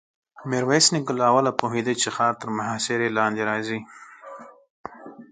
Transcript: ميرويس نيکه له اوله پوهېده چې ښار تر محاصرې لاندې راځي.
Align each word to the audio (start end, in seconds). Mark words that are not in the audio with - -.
ميرويس 0.49 0.85
نيکه 0.93 1.13
له 1.19 1.25
اوله 1.31 1.51
پوهېده 1.59 1.93
چې 2.01 2.07
ښار 2.15 2.33
تر 2.41 2.49
محاصرې 2.57 3.09
لاندې 3.17 3.41
راځي. 3.49 3.79